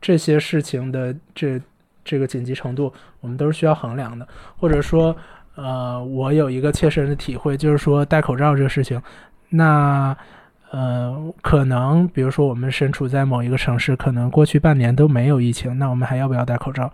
[0.00, 1.60] 这些事情的这
[2.04, 4.26] 这个紧急程度，我们都是需要衡量的。
[4.56, 5.16] 或者说，
[5.54, 9.00] 呃，我有一个切身的体会，就是说戴口罩这个事情，
[9.48, 10.16] 那
[10.70, 16.92] 呃，可能比如说我们身处在某一个城市，可能过去半年都没有疫情，那我们还要不要戴口罩？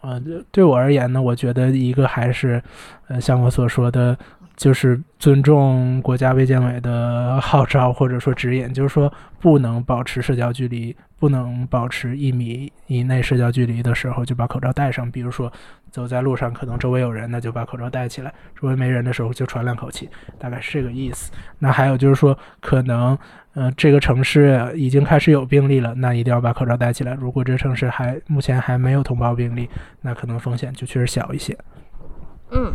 [0.00, 2.62] 呃，对我而言呢，我觉得一个还是，
[3.08, 4.16] 呃，像我所说的，
[4.56, 15.10] 就是尊重国家卫健委的 号召或者说指引，就是说不能保持社交距离，不能保持一米以内社交距离的时候就把口罩戴上。
[15.10, 15.52] 比如说
[15.90, 21.32] 走在路上，可能周围有人，那就把口罩戴起来；周围没人的时候就喘两口气，大概是这个意思。
[21.58, 23.18] 那还有就是说，可能。
[23.58, 27.14] 嗯，这个城市已经开始有病例了，那一定要把口罩戴起来。
[27.14, 29.66] 如果这城市还目前还没有通报病例，
[30.02, 31.56] 那可能风险就确实小一些。
[32.50, 32.70] 嗯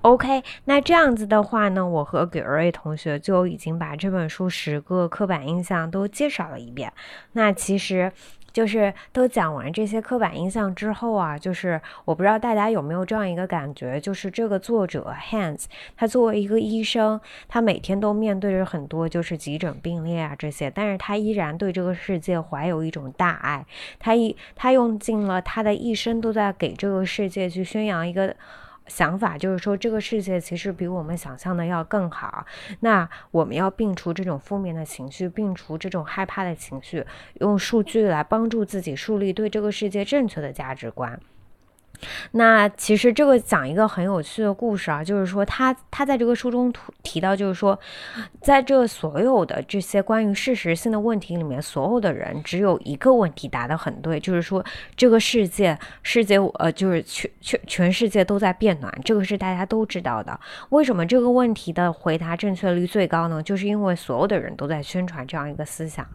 [0.00, 6.92] ，OK，那这样子的话呢，我和葛瑞同学就已经把这本书十个刻板印象都介绍了一遍。
[7.34, 8.10] 那其实。
[8.56, 15.64] 就是都讲完这些刻板印象之后啊，就是我不知道大家有没有这样一个感觉，就是这个作者 Hans，
[15.94, 23.66] 他作为一个医生，他每天都面对着很多就是急诊病例啊这些，但是他依然对这个世界怀有一种大爱，
[23.98, 28.34] 他一他用尽了他的一生都在给这个世界去宣扬一个。
[28.86, 32.46] 想法就是说，这个世界其实比我们想象的要更好。
[32.80, 37.04] 那我们要摒除这种负面的情绪，摒除这种害怕的情绪，
[37.40, 41.18] 用数据来帮助自己树立对这个世界正确的价值观。
[42.32, 47.78] 那其实这个讲一个很有趣的故事啊，就是说他他在这个书中提到，就是说，
[48.40, 54.64] 在这所有的这些关于事实性的问题里面，所有的人只有一个问题答得很对，就是说
[54.96, 60.38] 这个世界世界呃就是全全全世界都在变暖，这个是大家都知道的。
[60.70, 63.42] 为什么这个问题的回答正确率最高呢？
[63.42, 66.06] 就是因为所有的人都在宣传这样一个思想。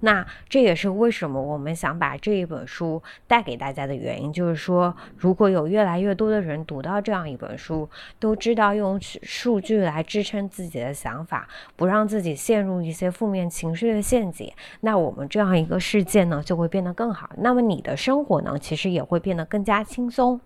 [0.00, 7.86] 那这也是为什么我们想把这一本书带给大家的原因，就是说如如果有越来越多的人读到这样一本书，
[8.18, 17.28] 都知道用数据来支撑自己的想法，不让自己陷入一些负面情绪的陷阱，那我们这样一个世界呢就会变得更好。
[17.36, 20.40] 那么你的生活呢，其实也会变得更加轻松。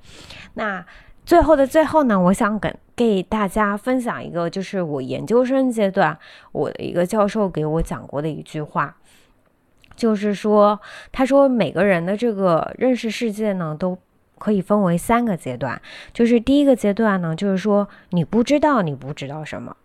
[0.54, 0.84] 那
[1.24, 6.18] 最后的最后呢，我想给给大家分享一个，就是我研究生阶段
[6.50, 8.96] 我的一个教授给我讲过的一句话，
[9.94, 10.80] 就是说，
[11.12, 13.96] 他说每个人的这个认识世界呢都。
[14.42, 15.80] 可以分为三个阶段，
[16.12, 19.76] 就是第一个阶段呢，就是说你不知道你不知道什么，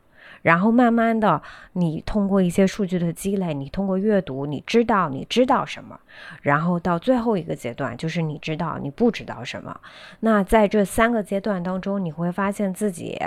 [0.41, 1.39] 然后慢慢的
[1.73, 5.99] 你通过一些数据的积累，你通过阅读，你知道你知道什么，
[6.41, 9.79] 然后到最后一个阶段，就是你知道你不知道什么。
[10.21, 13.21] 那在这三个阶段当中，你会发现自己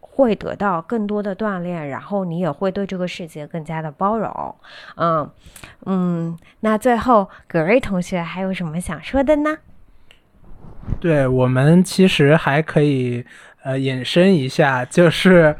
[0.00, 4.54] 会得到更多的锻炼，然后你也会对这个世界更加的包容。
[4.96, 5.30] 嗯
[5.86, 9.56] 嗯，那最后葛瑞同学还有什么想说的呢？
[11.00, 13.24] 对我们其实还可以
[13.62, 15.54] 呃引申一下，就是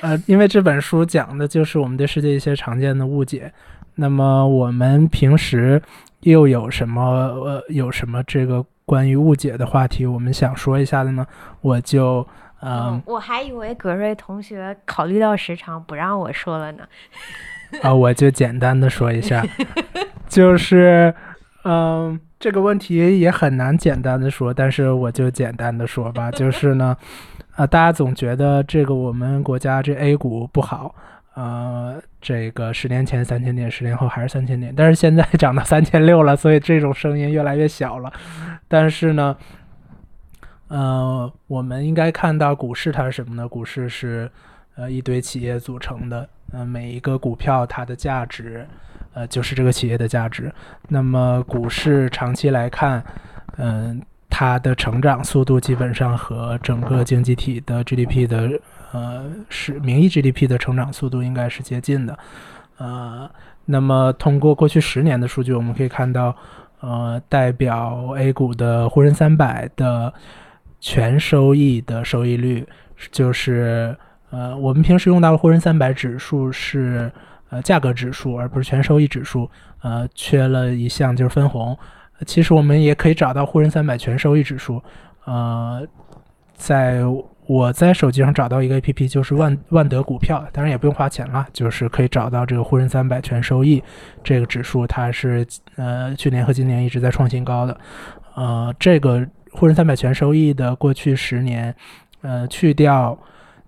[0.00, 3.52] 呃，因为这本书讲的就是我们对世界一些常见的误解。
[3.94, 5.80] 那么我们平时
[6.20, 11.26] 又有什么呃有什么这个关于误解的话题，我们想说一下的呢？
[11.60, 12.26] 我就
[12.60, 16.86] 嗯，我还以为格瑞同学考虑到时长不让我说了呢。
[17.82, 19.44] 啊，我就简单的说一下，
[20.28, 21.14] 就是
[21.64, 22.20] 嗯。
[22.44, 26.94] 这个问题也很难简单的说，但是我就简单的说吧， 就是呢，
[27.56, 30.94] 呃，大家总觉得这个我们国家这 A 股不好，
[31.36, 38.12] 呃，这个十年前三千点，十年后还是三千点，但是现在涨到三千六了，所以这种声音越来越小了。
[38.68, 39.34] 但是呢，
[40.68, 43.48] 呃，我们应该看到股市它是什么呢？
[43.48, 44.30] 股市是
[44.76, 48.66] 呃一堆企业组成的，呃，每一个股票它的价值。
[49.14, 50.52] 呃，就是这个企业的价值。
[50.88, 53.02] 那么股市长期来看，
[53.58, 58.50] 嗯，它的成长速度基本上和整个经济体的 GDP 的，
[58.92, 62.18] 呃，是名义 GDP 的成长速度应该是接近的。
[62.78, 63.30] 呃，
[63.66, 66.34] 那么通过过去十年的数据，我们可以看到，
[66.80, 70.12] 呃，代表 A 股的沪深三百的
[70.80, 72.66] 全收益的收益率，
[73.12, 73.96] 就是
[74.30, 77.12] 呃，我们平时用到的沪深三百指数是。
[77.54, 79.48] 呃，价格指数而不是全收益指数，
[79.80, 81.78] 呃，缺了一项就是分红。
[82.26, 84.82] 其实我们也可以找到沪深三百全收益指数，
[85.24, 85.86] 呃，
[86.54, 87.02] 在
[87.46, 93.80] 我在手机上找到一个 APP，就是万万德股票，当然也不用花钱了，就是可以找到这个沪深三百全收益
[94.24, 97.78] 这个指数，它是呃去年和今年一直在创新高的。
[98.34, 101.72] 呃，这个沪深三百全收益的过去十年，
[102.22, 103.16] 呃，去掉。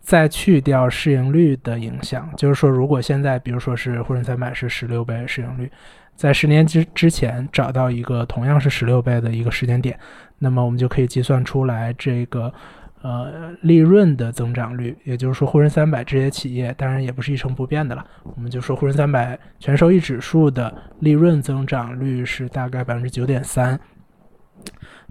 [0.06, 5.68] 再去掉市盈率的影响，就是说，如果现在，比如说是沪深三百是十六倍市盈率，
[6.14, 9.98] 在十年之之前找到一个同样是十六倍的一个时间点，
[10.38, 12.54] 那么我们就可以计算出来这个
[13.02, 14.96] 呃利润的增长率。
[15.02, 23.80] 也就是说，沪深三百这些企业当然也不是一成不变的了，我们就说沪深三百全收益指数的利润增长率是大概百分之九点三，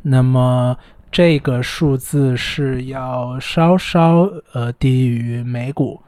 [0.03, 0.77] 那么。
[1.15, 6.03] 这个数字是要稍稍呃低于美股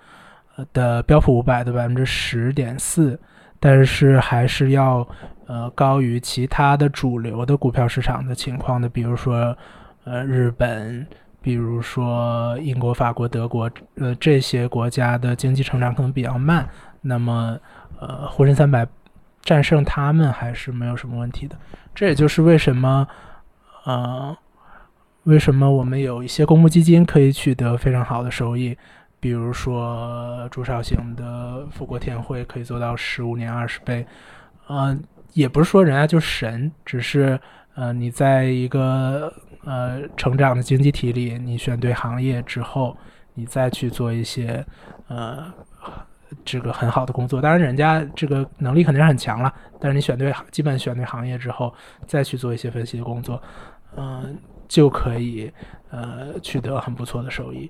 [0.74, 3.17] 的标普五百的百分之十点四，
[3.58, 5.08] 但是还是要
[5.46, 9.58] 呃高于其他的主流的股票市场的情况的，比如说
[10.04, 11.08] 呃日本，
[11.41, 16.67] 比如说英国、法国、德国呃这些国家的经济成长可能比较慢，
[17.00, 17.58] 那么
[18.02, 18.86] 呃沪深三百
[19.41, 21.56] 战胜他们还是没有什么问题的。
[21.96, 23.08] 这也就是为什么
[23.86, 24.38] 呃。
[25.28, 28.78] 为什么我们有一些公募基金可以取得非常好的收益？
[29.20, 34.08] 比如说朱少醒的富国天惠可以做到十五年二十倍。
[34.70, 37.38] 嗯，也不是说人家就神，只是
[37.76, 39.34] 呃你在一个
[39.66, 42.96] 呃成长的经济体里，你选对行业之后，
[43.34, 44.66] 你再去做一些
[45.10, 45.44] 呃
[46.46, 47.42] 这个很好的工作。
[47.42, 53.42] 当然，人家这个能力肯定是很强了，但是你选对基本选对行业之后，再去做一些分析的工作，
[53.98, 54.38] 嗯。
[54.68, 55.52] 就可以，
[55.90, 57.70] 呃，取得很不错的收益，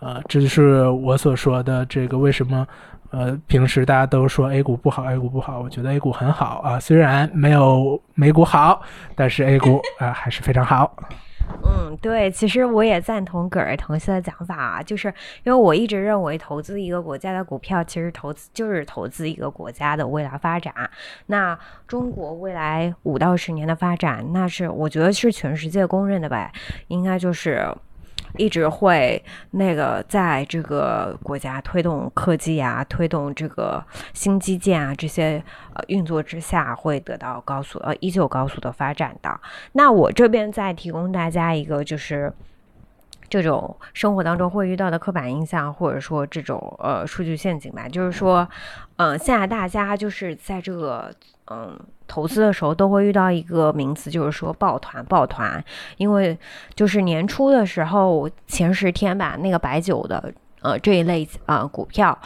[0.00, 2.66] 啊，这就是我所说的这个为什么，
[3.10, 8.82] 呃，平时大家都说 A 股不好，A 股不好，我觉得 A 股很好啊，虽然没有美股好，
[9.14, 10.94] 但是 A 股啊还是非常好。
[11.64, 15.08] 嗯，对，其实我也赞同葛尔同学的讲法啊，就是
[15.44, 20.72] 因为我一直认为投资一个国家的股票，其实投资就是投资一个国家的未来发展。
[21.26, 26.52] 那中国未来五到十年的发展，那是我觉得是全世界公认的呗，
[26.88, 27.74] 应该就是。
[28.36, 29.22] 一直会
[29.52, 35.42] 那个在这个国家推动科技啊，推动这个新基建啊这些
[35.74, 39.40] 呃运作之下，会得到高速呃依旧高速的发展的。
[39.72, 42.32] 那我这边再提供大家一个就是
[43.28, 48.48] 这种生活当中会遇到的刻板印象，或者说这种呃数据陷阱吧，就是说，
[48.96, 51.10] 嗯，现在大家就是在这个
[51.50, 51.78] 嗯。
[52.10, 55.62] 投资的时候都会遇到一个名词，就是说抱团抱团，
[55.98, 56.38] 因为
[56.74, 60.32] 就是年初的时候前十天吧，那个白酒的
[60.62, 62.18] 呃这一类啊股票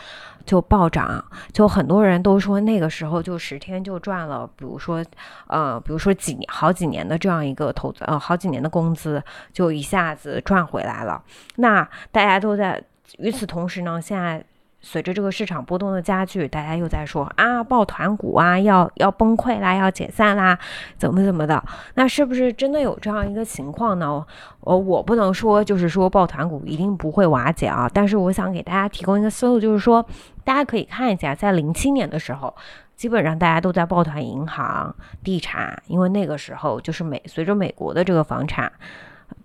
[0.44, 5.04] 就暴涨，就很多人都说那个时候就十天就赚了，比如说
[5.46, 9.22] 呃比如说几好几年的这样一个投资呃好几年的工资
[9.52, 11.22] 就一下子赚回来了。
[11.56, 12.82] 那大家都在
[13.18, 14.44] 与此同时呢，现在。
[14.82, 20.58] 随着这个市场波动的加剧，大家又在说啊，抱团股啊，要要崩溃啦，要解散啦，
[20.98, 21.62] 怎么怎么的？
[21.94, 24.26] 那是不是真的有这样一个情况呢？
[24.60, 30.04] 呃，我不能说就是说抱团股一定不会瓦解啊，但是我想给大家提供一个思路，就是说
[30.44, 32.54] 大家可以看一下，在零七年的时候，
[32.96, 38.70] 基本上大家都在抱团银行、地产，因为那个时候就是美随着美国的这个房产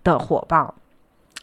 [0.02, 0.74] 的火爆。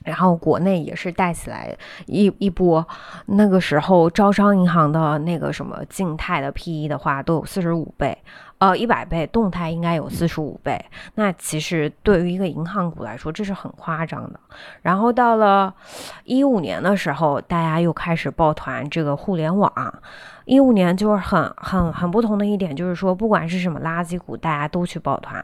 [0.05, 1.75] 然后国内也是带起来
[2.05, 2.87] 一一波，
[3.25, 8.17] 那个时候招商银行的那个什么静态的 PE 的话都有四十五倍，
[8.59, 10.79] 呃一百倍，动态应该有四十五倍。
[11.15, 14.39] 那其实对于一个银行股来说，这是很夸张的。
[14.83, 15.73] 然后到了
[16.23, 19.71] 一五年的时候，大家又开始抱团这个互联网。
[20.45, 25.43] 一五年就是很很很不同的一点，就是说不管是什么垃圾股，大家都去抱团。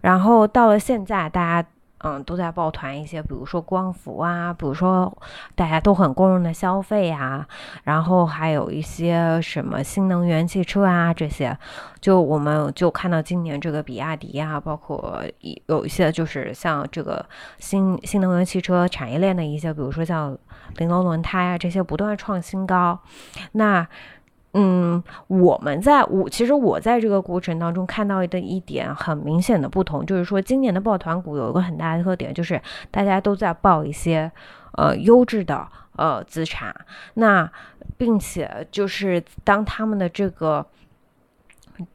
[0.00, 1.68] 然后到了现在，大家。
[2.02, 5.12] 嗯，都在抱团一些，比如说光伏啊，比如说
[5.54, 7.46] 大家都很公认的消费啊，
[7.84, 11.56] 然后还有一些什么新能源汽车啊这些，
[12.00, 15.22] 就我们就看到今年这个比亚迪啊，包括
[15.66, 17.24] 有一些就是像这个
[17.58, 20.36] 新新能源汽车产业链的一些，比如说像
[20.76, 22.98] 玲珑轮胎啊这些不断创新高，
[23.52, 23.86] 那。
[24.52, 34.28] 嗯，我们在我其实我在这个过程当中看到的一点很明显的不同，就是说今年的抱团股有一个很大的特点，就是大家都在抱一些
[34.72, 36.74] 呃优质的呃资产，
[37.14, 37.48] 那
[37.96, 40.66] 并且就是当他们的这个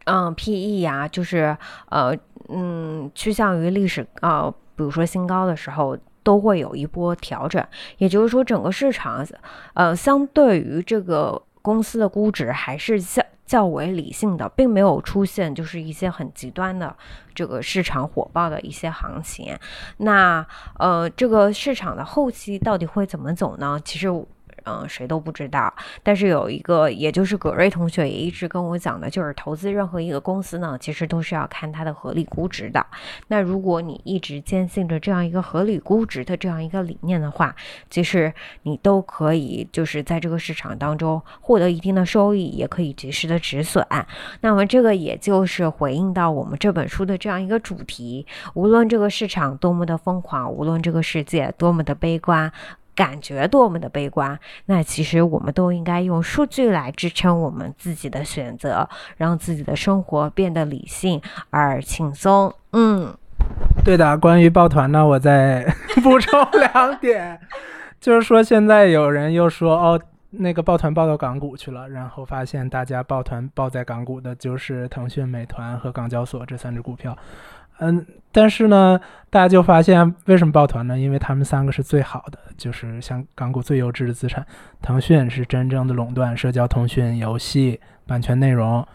[0.06, 1.58] 嗯 PE 呀，就是
[1.90, 2.16] 呃
[2.48, 7.62] 嗯趋向于历史啊，比如说新高的时候，都会有一波调整，
[7.98, 9.28] 也就是说整个市场
[9.74, 11.42] 呃相对于这个。
[11.66, 16.96] 公司的估值还是较较为理性的，并没有出现就是一些很极端的
[17.34, 19.58] 这个市场火爆的一些行情。
[19.98, 20.46] 那
[20.78, 23.82] 呃，这个市场的后期到底会怎么走呢？
[23.84, 24.08] 其实。
[24.66, 25.74] 嗯，谁都不知道。
[26.04, 32.86] 但是有一个，也就是葛瑞同学也一直跟我讲的，就是投资任何一个公司呢，其实都是要看它的合理估值的。
[33.28, 37.56] 那如果你一直坚信着这样一个合理估值的这样一个理念的话，
[37.90, 43.86] 其实你都可以就是在这个市场当中获得一定的收益，也可以及时的止损。
[44.42, 52.52] 那么这个也就是回应到我们这本书的这样一个主题：无论这个市场多么的疯狂，无论这个世界多么的悲观。
[52.96, 58.88] 感觉多么的悲观，那其实我们都应该用数据来支撑我们自己的选择，
[59.18, 62.54] 让自己的生活变得理性而轻松。
[62.72, 63.14] 嗯，
[63.84, 64.18] 对的。
[64.18, 65.66] 关于抱团呢，我再
[66.02, 67.40] 补充两点，
[68.00, 77.16] 就是说现在有人又说哦，那个抱团抱到港股去了，然后发现大家抱团抱在港股的就是腾讯、美团和港交所这三只股票。
[77.80, 79.00] 嗯，但是呢，
[79.30, 80.98] 大家就发现为什么抱团呢？
[80.98, 84.46] 因为他们三个是最好的，就是像港股最优质的资产。
[84.82, 88.88] 腾讯是真正的垄断社交通讯、游戏版权内容，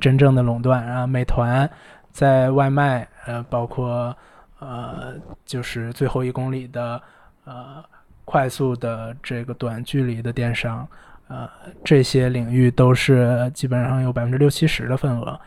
[0.00, 0.86] 真正的垄断。
[0.86, 1.68] 然后美团
[2.10, 4.16] 在外卖，呃，包括
[4.58, 5.14] 呃，
[5.44, 7.00] 就是最后一公里的
[7.44, 7.84] 呃
[8.24, 10.88] 快速的这个短距离的电商，
[11.28, 11.46] 呃，
[11.84, 15.38] 这些领域都是基本上有百分之六七十的份额。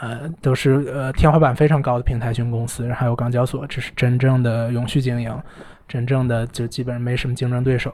[0.00, 5.36] 呃，都是呃天花板非常高的平台型公司，还有港交所，这是真正的永续经营，
[5.86, 7.90] 真正的就基本上没什么竞争对手，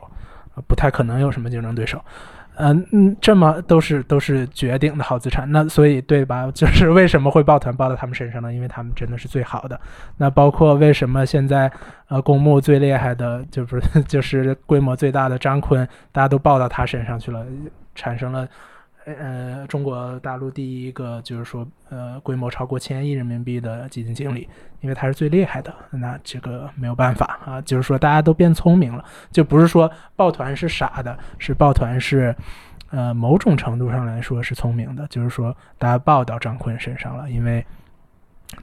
[0.55, 2.01] 啊不太可能有什么竞争对手。
[2.57, 6.49] 嗯嗯，这么都是都是绝顶的好资产，那所以对吧？
[6.55, 8.53] 就是为什么会抱团抱到他们身上呢？
[8.53, 9.81] 因为他们真的是最好的。
[10.19, 11.69] 那包括为什么现在
[12.07, 17.45] 呃公募最厉害的，就不是 就是规模最大的张坤，大家都抱到他身上去了，
[17.97, 18.47] 产生了。
[19.07, 24.49] 呃，中国大陆第一个就是说，呃，规模超过千亿人民币的基金经理，
[24.81, 25.75] 因为他是最厉害的。
[25.91, 32.35] 那这个没有办法啊，就是说大家都变聪明了，就不是说抱团是傻的，是抱团是，
[32.91, 37.65] 呃，某种程度上来说是聪明的，就是说大家抱到张坤身上了，因为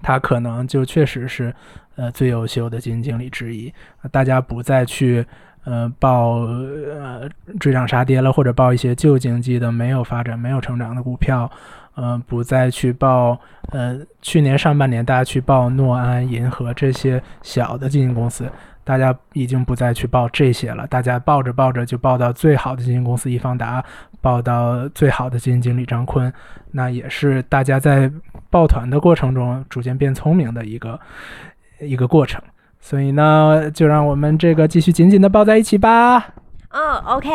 [0.02, 1.54] 他可能就确实是
[1.96, 3.72] 呃最优秀的基金经理之一，
[4.12, 5.26] 大家不再去。
[5.64, 11.50] 呃，报呃追涨杀跌了，或者报一些旧经济的没有发展、没有成长的股票，
[11.94, 13.40] 呃，不再去报
[13.70, 18.50] 呃去年上半年大家去报诺安、银河这些小的基金公司，
[18.84, 20.88] 大家已经不再去报这些了。
[20.88, 23.84] 大家报着报着就报到最好的基金公司易方达，
[24.20, 26.34] 报到最好的基金经理张坤，
[26.72, 28.12] 那也是大家在
[28.50, 31.00] 抱团的过程中逐渐变聪明的一个
[31.80, 32.42] 一个过程。
[32.82, 36.34] 所以呢，就让我们这个继续紧紧的抱在一起吧。
[36.74, 37.30] 嗯，OK，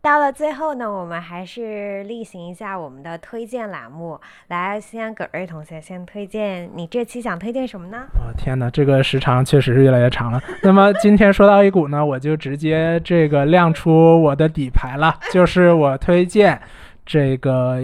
[0.00, 4.20] 到了最后呢，我们还是例行一下我们的推荐栏目。
[4.48, 8.04] 来，先葛瑞同学先推荐，你这期想推荐什么呢？
[8.14, 10.40] 哦，天哪，这个时长确实是越来越长了。
[10.62, 16.60] 那么今天说到 A 股呢，我就直接这个亮出我的底牌了， 就是我推荐
[17.04, 17.80] 这个。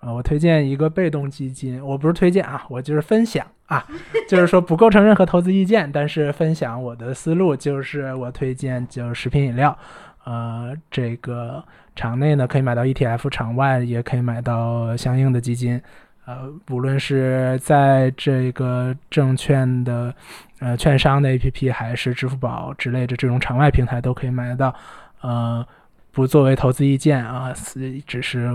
[0.00, 3.84] 呃，我推荐一个被动基金，我不是推荐啊，我就是分享啊，
[4.28, 9.76] 就是说不构成任何投资意见，但是分享我的思路，就是我推荐就食品饮料，
[10.24, 11.64] 呃，这个
[11.96, 15.82] 场内呢可以买到 ETF，场外也可以买到相应的基金，
[16.26, 20.14] 呃，无论是在这个证券的
[20.60, 24.74] 呃券商的 APP，还是支付宝之类的这种场外平台都可以买得到，
[25.22, 25.66] 呃，
[26.12, 28.48] 不作为投资意见啊，是只是。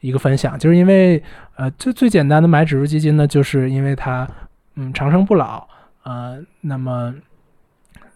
[0.00, 1.22] 一个分享，就是因为，
[1.56, 4.28] 呃，最最简单的买指数基金呢，就是因为它，
[4.76, 5.66] 嗯，长生不老，
[6.02, 7.14] 呃，那么，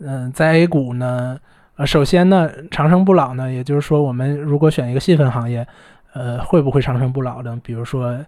[0.01, 1.39] 嗯，在 A 股呢，
[1.77, 5.67] 呃，首先呢，长生不老呢，也就是说，我们如果选一个细分行业，
[6.13, 7.59] 呃，会不会长生不老呢？
[7.63, 8.19] 比如说，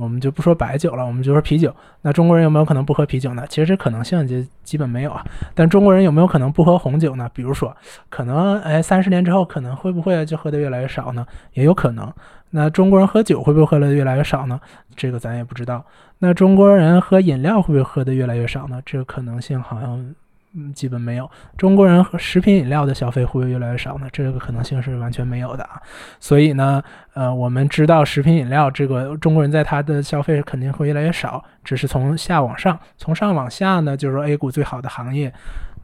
[0.00, 1.74] 我们就不说白酒了，我们就说啤酒。
[2.00, 3.44] 那中国人有没有可能不喝啤酒呢？
[3.48, 5.22] 其实这可能性就基本没有啊。
[5.54, 7.30] 但中国人有没有可能不喝红酒呢？
[7.34, 7.76] 比如说，
[8.08, 11.26] 可能，哎，三十年之后，可能会不会就喝的越来越少呢？
[11.52, 12.10] 也有可能。
[12.52, 14.58] 那中国人喝酒会不会喝的越来越少呢？
[14.96, 15.84] 这个咱也不知道。
[16.18, 18.80] 那中国人喝饮料会不会喝的越来越少呢？
[18.84, 20.14] 这个可能性好像
[20.54, 21.30] 嗯基本没有。
[21.56, 24.08] 中国人和食品饮料的消费会不会越来越少呢？
[24.12, 25.80] 这个可能性是完全没有的啊。
[26.18, 26.82] 所以呢，
[27.14, 35.32] 呃，我们知道食品饮料这个中国人在它的消费肯定会越来越少，只是从下往上，从上往下呢，就是说 A 股最好的行业，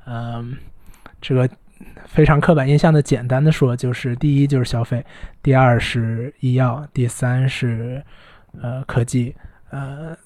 [0.06, 0.56] 嗯，
[1.20, 1.48] 这个。
[2.06, 5.04] 非常刻板印象的，简单的说，就是第一就是消费，
[5.42, 8.02] 第二是医药，第三是
[8.62, 9.36] 呃科技，
[9.68, 10.16] 呃，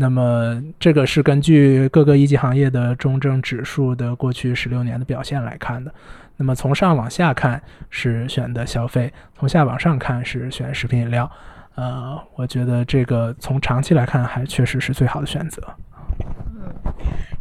[0.00, 5.92] 那么这个是根据各个一级行业的中证指数的过去十六年的表现来看的。
[6.38, 11.30] 那么从上往下看是选的消费，从下往上看是选食品饮料。
[11.74, 15.62] 呃，我觉得这个从长期来看还确实是最好的选择。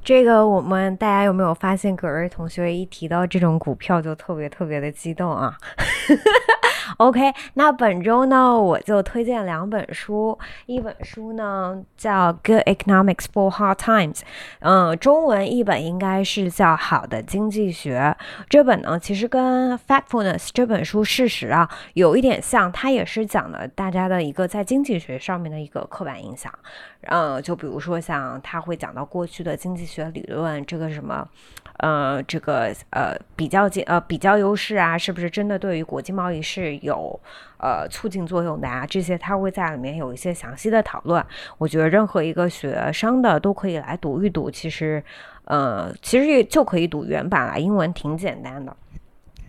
[0.09, 5.55] 这个我们大家有没有发现，葛瑞同学一提到这种股票就特别特别的激动啊？
[6.97, 14.15] OK，那本周呢，我就推荐两本书，一本书呢叫《Good Economics for Hard Times》，
[14.61, 18.15] 嗯，中文译本应该是叫《好的经济学》。
[18.49, 26.51] 这本呢，其实跟《Factfulness》这本书事实啊有一点像，它也是讲了大家的一个在经济学上面的一个刻板印象。
[27.03, 31.27] 嗯，就比如说像他会讲到过去的经济学理论，这个什么，
[31.77, 37.19] 呃，这个呃比较经呃比较优势啊，是不是真的对于国际贸易是有
[37.57, 38.85] 呃促进作用的啊？
[38.85, 41.23] 这些他会在里面有一些详细的讨论。
[41.57, 45.03] 我觉得任何一个学生的都可以来读一读，其实，
[45.45, 48.75] 呃，其实也就可以读原版了，英文挺简单的。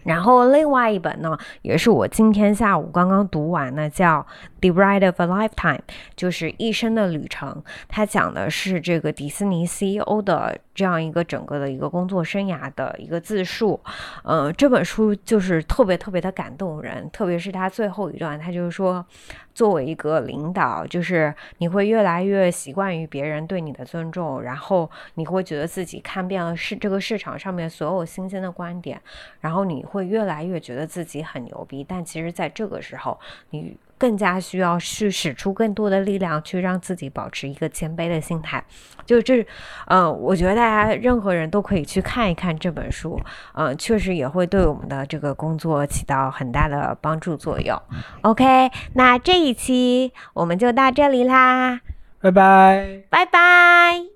[0.02, 4.20] 然后另外一本呢，也是我今天下午刚刚读完的，叫
[4.60, 5.78] 《The Ride of a Lifetime》，
[6.16, 7.62] 就是一生的旅程。
[7.88, 13.80] 它讲的是这个迪士尼 CEO 的这样一个整个的一个工作生涯的一个自述。
[14.24, 19.04] 嗯，这本书就是特别特别的感动人，特别是他最后一段，他就是说。
[19.52, 28.98] 作为一个领导，就是你会越来越习惯于别人对你的尊重，然后你会觉得自己看遍了市这个市场上面所有新鲜的观点，
[29.40, 31.84] 然后你会越来越觉得自己很牛逼。
[31.86, 33.18] 但其实，在这个时候，
[33.50, 33.76] 你。
[34.00, 38.64] 更加需要去使出更多的力量，去让自己保持一个谦卑的心态。
[39.04, 39.46] 就这，
[39.88, 43.20] 嗯，我觉得大家任何人都可以去看一看这本书，
[43.52, 47.78] 嗯，确实也会对我们的这个工作起到很大的帮助作用。
[48.22, 51.80] OK，那这一期我们就到这里啦，
[52.22, 54.09] 拜拜，拜拜。